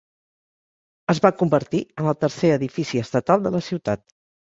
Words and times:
Es 1.15 1.19
va 1.27 1.31
convertir 1.43 1.83
en 2.01 2.09
el 2.15 2.19
tercer 2.25 2.53
edifici 2.57 3.07
estatal 3.07 3.49
de 3.49 3.57
la 3.61 3.67
ciutat. 3.73 4.09